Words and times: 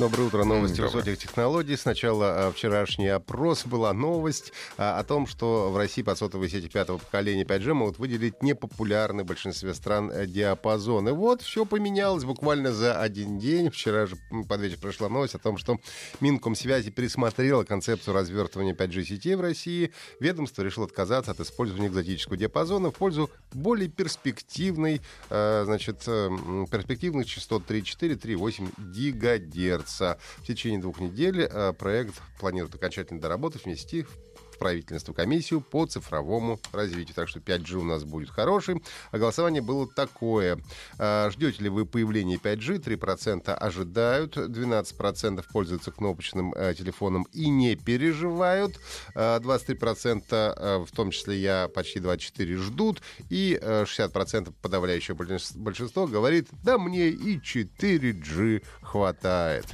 Доброе 0.00 0.28
утро. 0.28 0.44
Новости 0.44 0.80
высоких 0.80 1.18
технологий. 1.18 1.76
Сначала 1.76 2.46
а, 2.46 2.52
вчерашний 2.52 3.08
опрос 3.08 3.66
была 3.66 3.92
новость 3.92 4.50
а, 4.78 4.98
о 4.98 5.04
том, 5.04 5.26
что 5.26 5.70
в 5.70 5.76
России 5.76 6.00
под 6.00 6.16
сотовые 6.16 6.48
сети 6.48 6.70
пятого 6.70 6.96
поколения 6.96 7.44
5G 7.44 7.74
могут 7.74 7.98
выделить 7.98 8.42
непопулярный 8.42 9.24
в 9.24 9.26
большинстве 9.26 9.74
стран 9.74 10.10
э, 10.10 10.24
диапазон. 10.26 11.10
И 11.10 11.12
вот 11.12 11.42
все 11.42 11.66
поменялось 11.66 12.24
буквально 12.24 12.72
за 12.72 12.98
один 12.98 13.38
день. 13.38 13.68
Вчера 13.70 14.06
же 14.06 14.16
под 14.48 14.60
вечер 14.62 14.78
прошла 14.78 15.10
новость 15.10 15.34
о 15.34 15.38
том, 15.38 15.58
что 15.58 15.78
Минкомсвязи 16.20 16.90
пересмотрела 16.90 17.64
концепцию 17.64 18.14
развертывания 18.14 18.72
5G 18.72 19.04
сетей 19.04 19.34
в 19.34 19.42
России. 19.42 19.92
Ведомство 20.18 20.62
решило 20.62 20.86
отказаться 20.86 21.32
от 21.32 21.40
использования 21.40 21.88
экзотического 21.88 22.38
диапазона 22.38 22.90
в 22.90 22.94
пользу 22.94 23.28
более 23.52 23.90
перспективной, 23.90 25.02
э, 25.28 25.62
значит, 25.66 26.04
э, 26.06 26.30
перспективных 26.70 27.26
частот 27.26 27.66
3,4, 27.66 28.16
3,8 28.16 28.72
гигагерц 28.78 29.89
месяца. 29.90 30.18
В 30.36 30.46
течение 30.46 30.80
двух 30.80 31.00
недель 31.00 31.42
э, 31.42 31.72
проект 31.72 32.20
планирует 32.38 32.74
окончательно 32.74 33.20
доработать, 33.20 33.64
внести 33.64 34.02
в 34.02 34.29
правительство 34.60 35.14
комиссию 35.14 35.62
по 35.62 35.86
цифровому 35.86 36.60
развитию. 36.72 37.14
Так 37.14 37.28
что 37.28 37.40
5G 37.40 37.76
у 37.76 37.82
нас 37.82 38.04
будет 38.04 38.30
хороший. 38.30 38.80
А 39.10 39.18
голосование 39.18 39.62
было 39.62 39.88
такое. 39.88 40.60
А, 40.98 41.30
ждете 41.30 41.64
ли 41.64 41.68
вы 41.70 41.86
появления 41.86 42.36
5G? 42.36 42.78
3% 42.78 43.52
ожидают, 43.52 44.36
12% 44.36 45.44
пользуются 45.50 45.90
кнопочным 45.90 46.52
э, 46.54 46.74
телефоном 46.74 47.26
и 47.32 47.48
не 47.48 47.74
переживают. 47.74 48.78
23% 49.14 50.24
а, 50.30 50.54
э, 50.80 50.84
в 50.84 50.92
том 50.92 51.10
числе 51.10 51.38
я 51.38 51.68
почти 51.68 51.98
24 51.98 52.56
ждут. 52.56 53.02
И 53.30 53.58
60% 53.60 54.48
э, 54.48 54.52
подавляющее 54.60 55.16
большинство 55.16 56.06
говорит, 56.06 56.48
да 56.62 56.78
мне 56.78 57.08
и 57.08 57.38
4G 57.38 58.62
хватает. 58.82 59.66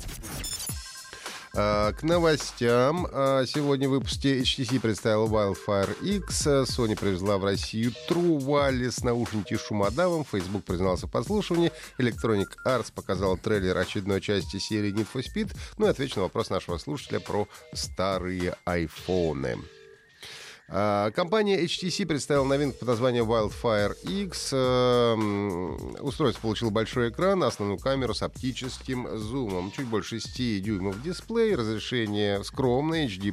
А, 1.59 1.93
к 1.93 2.03
новостям. 2.03 3.07
А, 3.11 3.47
сегодня 3.47 3.89
в 3.89 3.93
выпуске 3.93 4.41
HTC 4.41 4.79
представил 4.79 5.27
Wildfire 5.27 5.97
X, 6.03 6.47
Sony 6.47 6.99
привезла 6.99 7.39
в 7.39 7.45
Россию 7.45 7.93
True 8.09 8.39
Wireless 8.39 9.03
наушники 9.03 9.57
шумодавом, 9.57 10.25
Facebook 10.25 10.65
признался 10.65 11.07
в 11.07 11.11
подслушивании, 11.11 11.73
Electronic 11.99 12.49
Arts 12.67 12.93
показал 12.95 13.39
трейлер 13.39 13.77
очередной 13.79 14.21
части 14.21 14.59
серии 14.59 14.93
Need 14.93 15.09
for 15.13 15.25
Speed, 15.25 15.57
ну 15.79 15.87
и 15.87 15.91
отвечу 15.91 16.17
на 16.17 16.25
вопрос 16.25 16.51
нашего 16.51 16.77
слушателя 16.77 17.21
про 17.21 17.49
старые 17.73 18.55
айфоны. 18.67 19.57
А, 20.69 21.13
компания 21.13 21.63
HTC 21.63 22.07
представила 22.07 22.45
новинку 22.45 22.81
под 22.81 22.89
названием 22.89 23.31
Wildfire 23.31 23.95
X. 24.03 24.51
Эм, 24.53 25.95
устройство 26.01 26.43
получило 26.43 26.71
большой 26.71 27.11
экран, 27.11 27.45
основную 27.45 27.79
камеру 27.79 28.15
с 28.15 28.23
оптическим 28.23 29.17
зумом. 29.17 29.71
Чуть 29.71 29.87
больше 29.87 30.19
6 30.21 30.61
дюймов 30.61 31.01
дисплей, 31.03 31.55
разрешение 31.55 32.43
скромное, 32.43 33.07
HD+, 33.07 33.33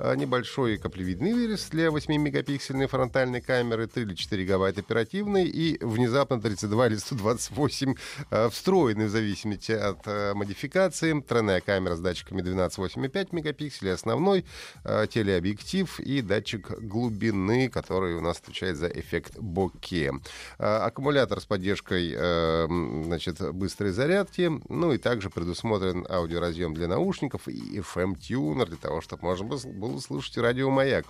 а, 0.00 0.16
небольшой 0.16 0.76
каплевидный 0.76 1.34
вырез 1.34 1.68
для 1.70 1.92
8-мегапиксельной 1.92 2.88
фронтальной 2.88 3.40
камеры, 3.40 3.86
3 3.86 4.02
или 4.02 4.14
4 4.14 4.44
гигабайт 4.44 4.76
оперативной 4.76 5.46
и 5.46 5.78
внезапно 5.84 6.40
32 6.40 6.86
или 6.88 6.96
128 6.96 7.94
а, 8.30 8.50
встроенный 8.50 9.06
в 9.06 9.10
зависимости 9.10 9.70
от 9.70 10.04
модификации. 10.34 11.20
Тройная 11.20 11.60
камера 11.60 11.94
с 11.94 12.00
датчиками 12.00 12.42
12,8,5 12.42 13.28
мегапикселей, 13.30 13.92
основной 13.92 14.44
телеобъектив 14.84 16.00
и 16.00 16.22
датчик 16.22 16.39
датчик 16.40 16.70
глубины, 16.80 17.68
который 17.68 18.14
у 18.14 18.22
нас 18.22 18.38
отвечает 18.38 18.78
за 18.78 18.88
эффект 18.88 19.38
боке. 19.38 20.12
А, 20.58 20.86
аккумулятор 20.86 21.38
с 21.38 21.44
поддержкой 21.44 22.14
э, 22.16 22.66
значит, 23.04 23.52
быстрой 23.52 23.90
зарядки. 23.90 24.50
Ну 24.70 24.92
и 24.92 24.98
также 24.98 25.28
предусмотрен 25.28 26.06
аудиоразъем 26.08 26.72
для 26.72 26.88
наушников 26.88 27.46
и 27.46 27.78
FM-тюнер 27.78 28.68
для 28.68 28.78
того, 28.78 29.02
чтобы 29.02 29.24
можно 29.24 29.46
было 29.46 29.98
слушать 29.98 30.38
радиомаяк. 30.38 31.04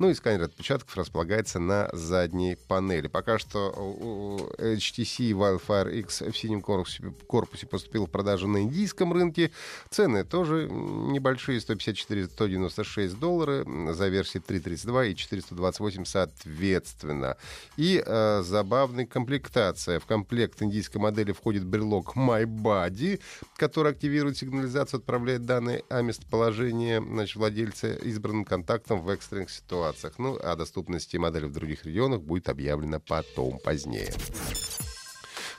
Ну 0.00 0.10
и 0.10 0.14
сканер 0.14 0.42
отпечатков 0.42 0.96
располагается 0.96 1.60
на 1.60 1.88
задней 1.92 2.56
панели. 2.66 3.06
Пока 3.06 3.38
что 3.38 4.52
HTC 4.58 5.30
Wildfire 5.30 5.92
X 6.00 6.22
в 6.22 6.36
синем 6.36 6.60
корпусе, 6.60 7.66
поступил 7.68 8.06
в 8.06 8.10
продажу 8.10 8.48
на 8.48 8.62
индийском 8.62 9.12
рынке. 9.12 9.52
Цены 9.90 10.24
тоже 10.24 10.68
небольшие, 10.68 11.60
154-196 11.60 13.16
долларов 13.20 13.94
за 13.94 14.08
версии 14.08 14.40
3.3 14.40 14.71
432 14.76 15.04
и 15.06 15.14
428 15.14 16.04
соответственно. 16.04 17.36
И 17.76 18.02
э, 18.04 18.42
забавная 18.42 19.06
комплектация. 19.06 20.00
В 20.00 20.06
комплект 20.06 20.62
индийской 20.62 21.00
модели 21.00 21.32
входит 21.32 21.64
брелок 21.64 22.16
My 22.16 22.44
Body, 22.44 23.20
который 23.56 23.92
активирует 23.92 24.36
сигнализацию, 24.36 24.98
отправляет 24.98 25.44
данные 25.44 25.84
о 25.88 26.02
местоположении 26.02 26.98
значит, 26.98 27.36
владельца 27.36 27.94
избранным 27.94 28.44
контактом 28.44 29.02
в 29.02 29.08
экстренных 29.08 29.50
ситуациях. 29.50 30.14
Ну, 30.18 30.36
о 30.36 30.56
доступности 30.56 31.16
модели 31.16 31.46
в 31.46 31.52
других 31.52 31.84
регионах 31.84 32.20
будет 32.20 32.48
объявлено 32.48 33.00
потом, 33.00 33.58
позднее. 33.58 34.12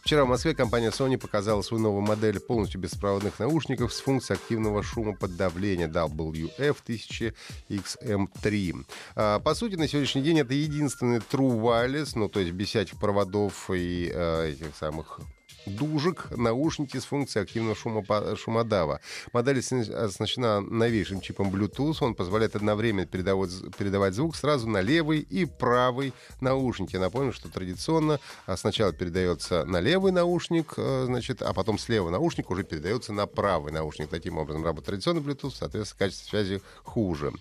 Вчера 0.03 0.25
в 0.25 0.27
Москве 0.27 0.53
компания 0.53 0.89
Sony 0.89 1.17
показала 1.17 1.61
свою 1.61 1.81
новую 1.81 2.01
модель 2.01 2.41
полностью 2.41 2.81
беспроводных 2.81 3.39
наушников 3.39 3.93
с 3.93 4.01
функцией 4.01 4.37
активного 4.37 4.83
шумоподавления 4.83 5.87
WF-1000XM3. 5.87 8.85
А, 9.15 9.39
по 9.39 9.55
сути, 9.55 9.75
на 9.75 9.87
сегодняшний 9.87 10.23
день 10.23 10.39
это 10.39 10.53
единственный 10.53 11.19
True 11.19 11.57
Wireless, 11.57 12.09
ну, 12.15 12.27
то 12.27 12.41
есть 12.41 12.51
без 12.51 12.67
всяких 12.67 12.99
проводов 12.99 13.71
и 13.71 14.11
э, 14.13 14.49
этих 14.49 14.75
самых 14.75 15.21
дужек, 15.65 16.27
наушники 16.35 16.97
с 16.97 17.05
функцией 17.05 17.43
активного 17.43 17.75
шумо 17.75 18.03
шумодава. 18.35 18.99
Модель 19.31 19.59
оснащена 19.59 20.61
новейшим 20.61 21.21
чипом 21.21 21.49
Bluetooth. 21.49 21.97
Он 22.01 22.15
позволяет 22.15 22.55
одновременно 22.55 23.05
передавать, 23.05 23.51
передавать 23.77 24.13
звук 24.13 24.35
сразу 24.35 24.67
на 24.67 24.81
левый 24.81 25.19
и 25.19 25.45
правый 25.45 26.13
наушники. 26.41 26.97
Напомню, 26.97 27.33
что 27.33 27.49
традиционно 27.49 28.19
сначала 28.55 28.93
передается 28.93 29.65
на 29.65 29.79
левый 29.79 30.11
наушник, 30.11 30.73
э, 30.77 31.05
значит, 31.05 31.41
а 31.41 31.53
потом 31.53 31.77
с 31.77 31.89
левого 31.89 32.09
наушника 32.11 32.51
уже 32.51 32.63
передается 32.63 33.13
на 33.13 33.25
правый 33.25 33.71
наушник. 33.71 34.09
Таким 34.09 34.37
образом 34.37 34.63
работает 34.63 34.87
традиционный 34.87 35.21
Bluetooth, 35.21 35.53
соответственно, 35.57 35.99
качество 35.99 36.29
связи 36.29 36.61
хуже. 36.83 37.31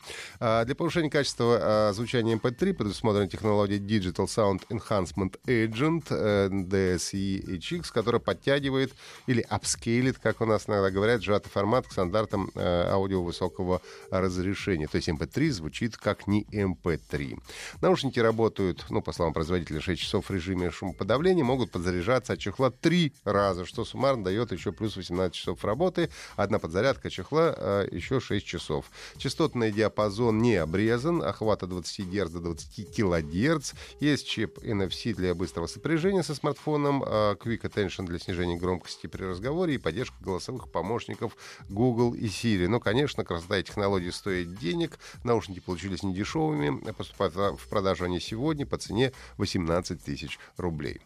А, 0.41 0.65
для 0.65 0.75
повышения 0.75 1.11
качества 1.11 1.59
а, 1.61 1.93
звучания 1.93 2.37
MP3 2.37 2.71
эм 2.71 2.77
предусмотрена 2.77 3.29
технология 3.29 3.79
Digital 3.79 4.27
Sound 4.27 4.63
Enhancement 4.71 5.35
Agent 5.47 6.07
э, 6.11 6.49
DSE-HX, 6.49 7.93
которая 7.93 8.12
которая 8.13 8.21
подтягивает 8.21 8.93
или 9.27 9.41
апскейлит, 9.41 10.19
как 10.19 10.41
у 10.41 10.45
нас 10.45 10.69
иногда 10.69 10.91
говорят, 10.91 11.23
сжатый 11.23 11.51
формат 11.51 11.87
к 11.87 11.93
стандартам 11.93 12.51
э, 12.55 12.89
аудио 12.91 13.23
высокого 13.23 13.81
разрешения. 14.11 14.87
То 14.87 14.97
есть 14.97 15.09
MP3 15.09 15.47
эм 15.47 15.53
звучит 15.53 15.97
как 15.97 16.27
не 16.27 16.45
MP3. 16.53 17.33
Эм 17.33 17.43
Наушники 17.81 18.21
работают, 18.21 18.85
ну, 18.91 19.01
по 19.01 19.13
словам 19.13 19.33
производителя, 19.33 19.81
6 19.81 20.01
часов 20.01 20.27
в 20.27 20.31
режиме 20.31 20.71
шумоподавления, 20.71 21.45
могут 21.45 21.71
подзаряжаться 21.71 22.35
от 22.35 22.39
чехла 22.39 22.71
3 22.71 23.13
раза, 23.25 23.65
что 23.65 23.85
суммарно 23.85 24.25
дает 24.25 24.53
еще 24.53 24.73
плюс 24.73 24.97
18 24.97 25.35
часов 25.35 25.65
работы. 25.65 26.11
Одна 26.37 26.59
подзарядка 26.59 27.09
чехла 27.09 27.55
э, 27.57 27.89
еще 27.93 28.21
6 28.21 28.45
часов. 28.45 28.91
Частотный 29.17 29.73
диапазон 29.73 30.43
не 30.43 30.57
обрезан, 30.57 31.23
охват 31.23 31.63
от 31.63 31.71
20 31.71 32.07
Гц 32.09 32.31
до 32.31 32.41
20 32.41 32.95
кГц. 32.95 33.73
Есть 34.01 34.29
чип 34.29 34.59
NFC 34.59 35.15
для 35.15 35.35
быстрого 35.35 35.67
сопряжения 35.67 36.23
со 36.23 36.35
смартфоном, 36.35 37.03
э, 37.03 37.37
Quick 37.37 37.63
Attention 37.63 38.02
Function 38.03 38.07
для 38.07 38.19
снижения 38.19 38.57
громкости 38.57 39.07
при 39.07 39.25
разговоре 39.25 39.75
и 39.75 39.79
поддержка 39.79 40.17
голосовых 40.21 40.71
помощников 40.71 41.37
Google 41.69 42.15
и 42.15 42.27
Siri. 42.27 42.69
Но, 42.69 42.81
конечно, 42.81 43.25
красота 43.25 43.59
и 43.59 43.63
технологии 43.63 44.11
стоят 44.11 44.55
денег. 44.57 44.99
Наушники 45.25 45.61
получились 45.61 46.03
недешевыми. 46.03 46.93
Поступают 46.93 47.35
в 47.35 47.69
продажу 47.69 48.05
они 48.05 48.21
сегодня 48.21 48.67
по 48.67 48.77
цене 48.77 49.13
18 49.39 50.03
тысяч 50.03 50.39
рублей. 50.57 51.01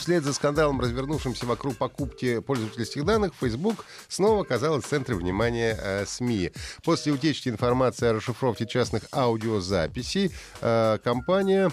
Вслед 0.00 0.24
за 0.24 0.32
скандалом, 0.32 0.80
развернувшимся 0.80 1.44
вокруг 1.44 1.76
покупки 1.76 2.38
пользовательских 2.40 3.04
данных, 3.04 3.32
Facebook 3.38 3.84
снова 4.08 4.40
оказалась 4.40 4.84
в 4.84 4.88
центре 4.88 5.14
внимания 5.14 5.78
э, 5.78 6.06
СМИ. 6.06 6.52
После 6.82 7.12
утечки 7.12 7.50
информации 7.50 8.06
о 8.08 8.14
расшифровке 8.14 8.66
частных 8.66 9.02
аудиозаписей 9.12 10.32
э, 10.62 10.98
компания 11.04 11.70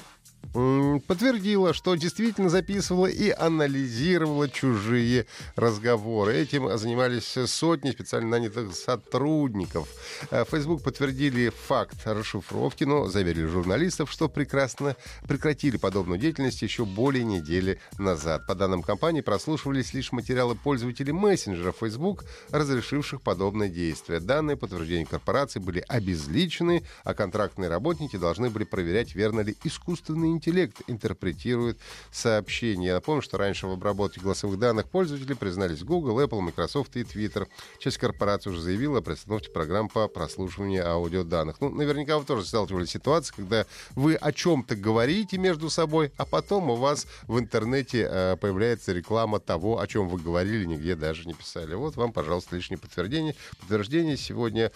подтвердила, 1.07 1.73
что 1.73 1.95
действительно 1.95 2.49
записывала 2.49 3.07
и 3.07 3.29
анализировала 3.29 4.49
чужие 4.49 5.27
разговоры. 5.55 6.35
Этим 6.35 6.75
занимались 6.77 7.37
сотни 7.45 7.91
специально 7.91 8.29
нанятых 8.29 8.73
сотрудников. 8.75 9.87
Э, 10.31 10.45
Facebook 10.49 10.83
подтвердили 10.83 11.49
факт 11.49 11.97
расшифровки, 12.05 12.85
но 12.85 13.07
заверили 13.07 13.45
журналистов, 13.45 14.11
что 14.11 14.29
прекрасно 14.29 14.95
прекратили 15.27 15.77
подобную 15.77 16.19
деятельность 16.19 16.61
еще 16.61 16.85
более 16.85 17.23
недели 17.23 17.79
назад. 17.99 18.47
По 18.47 18.55
данным 18.55 18.81
компании, 18.81 19.21
прослушивались 19.21 19.93
лишь 19.93 20.11
материалы 20.11 20.55
пользователей 20.55 21.11
мессенджера 21.11 21.71
Facebook, 21.71 22.25
разрешивших 22.49 23.21
подобное 23.21 23.69
действие. 23.69 24.19
Данные 24.19 24.57
подтверждения 24.57 25.05
корпорации 25.05 25.59
были 25.59 25.83
обезличены, 25.87 26.83
а 27.03 27.13
контрактные 27.13 27.69
работники 27.69 28.17
должны 28.17 28.49
были 28.49 28.63
проверять, 28.63 29.13
верно 29.15 29.41
ли 29.41 29.55
искусственный 29.63 30.26
интеллект 30.27 30.57
интеллект 30.57 30.81
интерпретирует 30.87 31.77
сообщения. 32.11 32.87
Я 32.87 32.93
напомню, 32.95 33.21
что 33.21 33.37
раньше 33.37 33.67
в 33.67 33.71
обработке 33.71 34.19
голосовых 34.21 34.57
данных 34.59 34.89
пользователей 34.89 35.35
признались 35.35 35.83
Google, 35.83 36.19
Apple, 36.21 36.41
Microsoft 36.41 36.95
и 36.95 37.01
Twitter. 37.01 37.47
Часть 37.79 37.97
корпораций 37.97 38.51
уже 38.51 38.61
заявила 38.61 38.99
о 38.99 39.01
приостановке 39.01 39.49
программ 39.51 39.89
по 39.89 40.07
прослушиванию 40.07 40.87
аудиоданных. 40.87 41.61
Ну, 41.61 41.69
наверняка 41.69 42.17
вы 42.17 42.25
тоже 42.25 42.45
сталкивались 42.45 42.89
с 42.89 42.91
ситуацией, 42.91 43.35
когда 43.37 43.65
вы 43.95 44.15
о 44.15 44.31
чем-то 44.31 44.75
говорите 44.75 45.37
между 45.37 45.69
собой, 45.69 46.11
а 46.17 46.25
потом 46.25 46.69
у 46.69 46.75
вас 46.75 47.05
в 47.27 47.37
интернете 47.39 48.07
э, 48.09 48.37
появляется 48.37 48.93
реклама 48.93 49.39
того, 49.39 49.79
о 49.79 49.87
чем 49.87 50.09
вы 50.09 50.19
говорили, 50.19 50.65
нигде 50.65 50.95
даже 50.95 51.27
не 51.27 51.33
писали. 51.33 51.75
Вот 51.75 51.95
вам, 51.95 52.11
пожалуйста, 52.11 52.55
лишнее 52.55 52.79
подтверждение. 52.79 53.35
Подтверждение 53.59 54.17
сегодня 54.17 54.71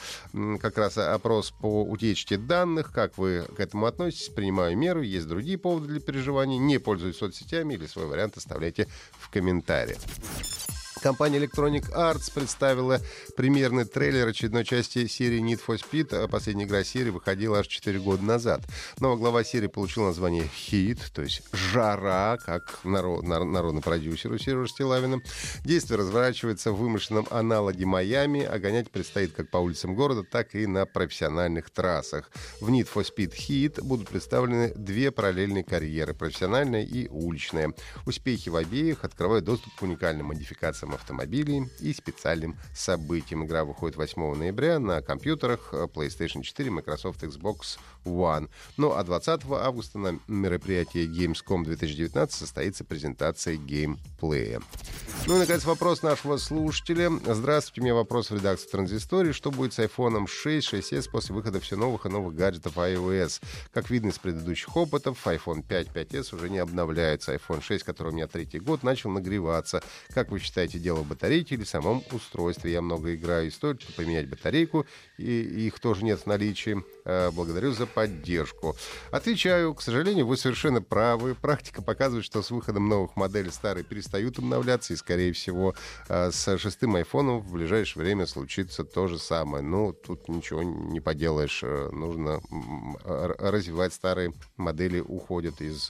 как 0.59 0.77
раз 0.77 0.97
опрос 0.97 1.51
по 1.51 1.83
утечке 1.83 2.37
данных. 2.37 2.91
Как 2.91 3.17
вы 3.17 3.45
к 3.55 3.59
этому 3.59 3.85
относитесь? 3.85 4.29
Принимаю 4.29 4.77
меры. 4.77 5.05
Есть 5.05 5.27
другие 5.27 5.40
поводы 5.57 5.87
для 5.87 5.99
переживаний, 5.99 6.57
не 6.57 6.79
пользуйтесь 6.79 7.19
соцсетями 7.19 7.73
или 7.75 7.85
свой 7.85 8.05
вариант 8.05 8.37
оставляйте 8.37 8.87
в 9.11 9.29
комментариях. 9.29 9.99
Компания 11.01 11.39
Electronic 11.39 11.91
Arts 11.95 12.31
представила 12.31 13.01
примерный 13.35 13.85
трейлер 13.85 14.27
очередной 14.27 14.63
части 14.63 15.07
серии 15.07 15.41
Need 15.41 15.59
for 15.65 15.81
Speed. 15.81 16.27
Последняя 16.27 16.65
игра 16.65 16.83
серии 16.83 17.09
выходила 17.09 17.59
аж 17.59 17.67
4 17.67 17.99
года 17.99 18.23
назад. 18.23 18.61
Новая 18.99 19.17
глава 19.17 19.43
серии 19.43 19.65
получила 19.65 20.07
название 20.07 20.43
Heat, 20.43 20.99
то 21.11 21.23
есть 21.23 21.41
«Жара», 21.51 22.37
как 22.45 22.81
народ, 22.83 23.23
народный 23.23 23.81
продюсер 23.81 24.31
у 24.31 24.37
Сережи 24.37 24.67
Стилавина. 24.67 25.21
Действие 25.65 25.97
разворачивается 25.97 26.71
в 26.71 26.77
вымышленном 26.77 27.25
аналоге 27.31 27.87
Майами, 27.87 28.43
а 28.43 28.59
гонять 28.59 28.91
предстоит 28.91 29.33
как 29.33 29.49
по 29.49 29.57
улицам 29.57 29.95
города, 29.95 30.23
так 30.23 30.53
и 30.53 30.67
на 30.67 30.85
профессиональных 30.85 31.71
трассах. 31.71 32.29
В 32.59 32.69
Need 32.69 32.87
for 32.93 33.03
Speed 33.03 33.33
Heat 33.33 33.83
будут 33.83 34.07
представлены 34.07 34.71
две 34.75 35.09
параллельные 35.09 35.63
карьеры, 35.63 36.13
профессиональная 36.13 36.83
и 36.83 37.07
уличная. 37.07 37.73
Успехи 38.05 38.49
в 38.49 38.55
обеих 38.55 39.03
открывают 39.03 39.45
доступ 39.45 39.73
к 39.75 39.81
уникальным 39.81 40.27
модификациям 40.27 40.90
продажам 40.91 40.93
автомобилей 40.93 41.69
и 41.79 41.93
специальным 41.93 42.57
событиям. 42.73 43.45
Игра 43.45 43.63
выходит 43.63 43.97
8 43.97 44.35
ноября 44.35 44.79
на 44.79 45.01
компьютерах 45.01 45.69
э, 45.71 45.87
PlayStation 45.93 46.41
4, 46.41 46.69
Microsoft 46.71 47.23
Xbox 47.23 47.77
One. 48.05 48.49
Ну 48.77 48.93
а 48.93 49.03
20 49.03 49.41
августа 49.51 49.99
на 49.99 50.19
мероприятии 50.27 51.07
Gamescom 51.07 51.63
2019 51.63 52.33
состоится 52.33 52.83
презентация 52.83 53.55
геймплея. 53.55 54.61
Ну 55.27 55.35
и, 55.35 55.39
наконец, 55.39 55.65
вопрос 55.65 56.01
нашего 56.01 56.37
слушателя. 56.37 57.11
Здравствуйте, 57.25 57.81
у 57.81 57.83
меня 57.83 57.93
вопрос 57.93 58.31
в 58.31 58.35
редакции 58.35 58.67
Транзистории. 58.67 59.33
Что 59.33 59.51
будет 59.51 59.73
с 59.73 59.79
iPhone 59.79 60.27
6, 60.27 60.73
6s 60.73 61.09
после 61.11 61.35
выхода 61.35 61.59
все 61.59 61.75
новых 61.75 62.05
и 62.05 62.09
новых 62.09 62.35
гаджетов 62.35 62.77
iOS? 62.77 63.41
Как 63.71 63.89
видно 63.91 64.09
из 64.09 64.17
предыдущих 64.17 64.75
опытов, 64.75 65.25
iPhone 65.27 65.63
5, 65.63 65.87
5s 65.89 66.35
уже 66.35 66.49
не 66.49 66.57
обновляется. 66.57 67.35
iPhone 67.35 67.61
6, 67.61 67.83
который 67.83 68.09
у 68.09 68.15
меня 68.15 68.27
третий 68.27 68.59
год, 68.59 68.81
начал 68.81 69.11
нагреваться. 69.11 69.83
Как 70.09 70.31
вы 70.31 70.39
считаете, 70.39 70.79
дело 70.81 70.97
в 70.97 71.07
батарейке 71.07 71.55
или 71.55 71.63
самом 71.63 72.03
устройстве? 72.11 72.71
Я 72.71 72.81
много 72.81 73.15
играю, 73.15 73.47
и 73.47 73.51
стоит 73.51 73.81
поменять 73.95 74.27
батарейку, 74.29 74.85
и 75.17 75.67
их 75.67 75.79
тоже 75.79 76.03
нет 76.03 76.19
в 76.19 76.25
наличии. 76.25 76.83
Э, 77.03 77.31
благодарю 77.31 77.71
за 77.71 77.87
поддержку. 77.87 78.75
Отвечаю, 79.11 79.73
к 79.73 79.81
сожалению, 79.81 80.27
вы 80.27 80.37
совершенно 80.37 80.81
правы. 80.81 81.33
Практика 81.33 81.81
показывает, 81.81 82.25
что 82.25 82.41
с 82.43 82.51
выходом 82.51 82.89
новых 82.89 83.15
моделей 83.15 83.49
старые 83.49 83.83
перестают 83.83 84.37
обновляться, 84.37 84.93
и, 84.93 84.97
скорее 84.97 85.33
всего, 85.33 85.73
э, 86.09 86.31
с 86.31 86.57
шестым 86.57 86.95
айфоном 86.95 87.39
в 87.39 87.53
ближайшее 87.53 88.03
время 88.03 88.27
случится 88.27 88.83
то 88.83 89.07
же 89.07 89.17
самое. 89.17 89.63
Ну, 89.63 89.93
тут 89.93 90.29
ничего 90.29 90.61
не 90.61 90.99
поделаешь. 90.99 91.61
Э, 91.63 91.89
нужно 91.91 92.41
развивать 93.03 93.93
старые 93.93 94.33
модели, 94.57 94.99
уходят 94.99 95.61
из 95.61 95.89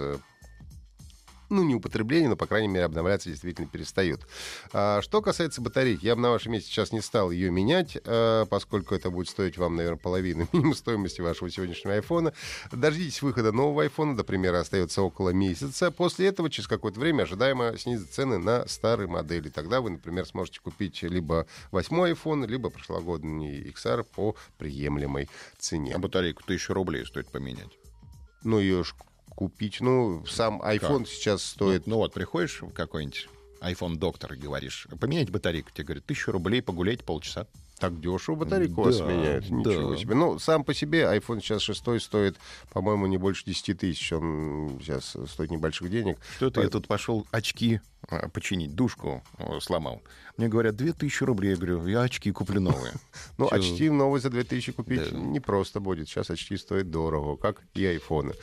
ну, 1.51 1.63
не 1.63 1.75
употребление, 1.75 2.29
но, 2.29 2.35
по 2.35 2.47
крайней 2.47 2.69
мере, 2.69 2.85
обновляться 2.85 3.29
действительно 3.29 3.67
перестают. 3.67 4.25
А, 4.73 5.01
что 5.01 5.21
касается 5.21 5.61
батарейки, 5.61 6.05
я 6.05 6.15
бы 6.15 6.21
на 6.21 6.31
вашем 6.31 6.53
месте 6.53 6.71
сейчас 6.71 6.91
не 6.91 7.01
стал 7.01 7.29
ее 7.29 7.51
менять, 7.51 7.97
а, 8.05 8.45
поскольку 8.45 8.95
это 8.95 9.11
будет 9.11 9.29
стоить 9.29 9.57
вам, 9.57 9.75
наверное, 9.75 9.99
половину 9.99 10.47
минимум 10.53 10.73
стоимости 10.73 11.21
вашего 11.21 11.51
сегодняшнего 11.51 11.95
айфона. 11.95 12.33
Дождитесь 12.71 13.21
выхода 13.21 13.51
нового 13.51 13.83
айфона, 13.83 14.15
до 14.15 14.23
примера, 14.23 14.59
остается 14.59 15.01
около 15.01 15.29
месяца. 15.29 15.91
После 15.91 16.27
этого, 16.27 16.49
через 16.49 16.67
какое-то 16.67 16.99
время, 16.99 17.23
ожидаемо 17.23 17.77
снизят 17.77 18.09
цены 18.11 18.37
на 18.37 18.65
старые 18.67 19.07
модели. 19.07 19.49
Тогда 19.49 19.81
вы, 19.81 19.91
например, 19.91 20.25
сможете 20.25 20.61
купить 20.61 21.03
либо 21.03 21.45
восьмой 21.71 22.13
iPhone, 22.13 22.47
либо 22.47 22.69
прошлогодний 22.69 23.69
XR 23.69 24.03
по 24.03 24.35
приемлемой 24.57 25.29
цене. 25.59 25.93
А 25.95 25.99
батарейку 25.99 26.43
тысячу 26.43 26.73
рублей 26.73 27.05
стоит 27.05 27.27
поменять. 27.27 27.77
Ну, 28.43 28.59
ее 28.59 28.83
купить. 29.41 29.81
Ну, 29.81 30.23
сам 30.27 30.61
iPhone 30.61 30.99
как? 30.99 31.07
сейчас 31.07 31.43
стоит... 31.43 31.87
Ну, 31.87 31.95
ну 31.95 31.97
вот, 31.97 32.13
приходишь 32.13 32.61
в 32.61 32.69
какой-нибудь 32.73 33.27
iPhone 33.59 33.95
доктор 33.95 34.33
и 34.33 34.37
говоришь, 34.37 34.87
поменять 34.99 35.31
батарейку, 35.31 35.71
тебе 35.73 35.85
говорят, 35.85 36.05
тысячу 36.05 36.31
рублей, 36.31 36.61
погулять 36.61 37.03
полчаса. 37.03 37.47
Так 37.79 37.99
дешево 37.99 38.35
батарейку 38.35 38.75
да, 38.75 38.81
вас 38.83 38.99
меняют. 38.99 39.49
Ничего 39.49 39.93
да. 39.93 39.97
себе. 39.97 40.13
Ну, 40.13 40.37
сам 40.37 40.63
по 40.63 40.75
себе 40.75 41.05
iPhone 41.05 41.41
сейчас 41.41 41.63
6 41.63 41.99
стоит, 41.99 42.37
по-моему, 42.71 43.07
не 43.07 43.17
больше 43.17 43.43
10 43.45 43.79
тысяч. 43.79 44.13
Он 44.13 44.77
сейчас 44.79 45.17
стоит 45.31 45.49
небольших 45.49 45.89
денег. 45.89 46.19
Что 46.35 46.45
это 46.45 46.59
По... 46.59 46.63
я 46.63 46.69
тут 46.69 46.87
пошел 46.87 47.25
очки 47.31 47.81
починить, 48.33 48.75
душку 48.75 49.23
сломал. 49.59 50.01
Мне 50.37 50.47
говорят, 50.47 50.75
2000 50.75 51.23
рублей. 51.23 51.51
Я 51.51 51.55
говорю, 51.57 51.85
я 51.87 52.01
очки 52.01 52.31
куплю 52.31 52.61
новые. 52.61 52.93
Ну, 53.37 53.47
очки 53.49 53.89
новые 53.89 54.21
за 54.21 54.29
2000 54.29 54.71
купить 54.73 55.11
не 55.11 55.39
просто 55.39 55.79
будет. 55.79 56.07
Сейчас 56.07 56.29
очки 56.29 56.57
стоят 56.57 56.91
дорого, 56.91 57.37
как 57.37 57.61
и 57.73 57.85
айфоны. 57.85 58.33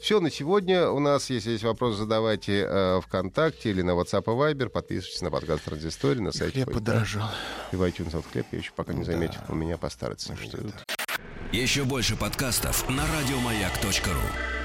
Все 0.00 0.20
на 0.20 0.30
сегодня. 0.30 0.88
У 0.90 1.00
нас, 1.00 1.30
если 1.30 1.50
есть 1.50 1.64
вопросы, 1.64 1.98
задавайте 1.98 2.66
э, 2.68 3.00
ВКонтакте 3.02 3.70
или 3.70 3.82
на 3.82 3.92
WhatsApp 3.92 4.22
и 4.24 4.54
Viber. 4.54 4.68
Подписывайтесь 4.68 5.22
на 5.22 5.30
подкаст 5.30 5.64
Транзистории 5.64 6.20
на 6.20 6.32
сайте. 6.32 6.64
Хлеб 6.64 6.72
подорожал. 6.72 7.30
И 7.72 7.76
в 7.76 7.82
iTunes 7.82 8.10
вот 8.12 8.26
хлеб 8.26 8.46
я 8.52 8.58
еще 8.58 8.72
пока 8.76 8.92
не 8.92 9.04
заметил. 9.04 9.40
У 9.48 9.54
меня 9.54 9.76
по 9.76 9.90
старости. 9.90 10.32
Еще 11.52 11.84
больше 11.84 12.16
подкастов 12.16 12.88
на 12.88 13.04
радиомаяк.ру 13.06 14.63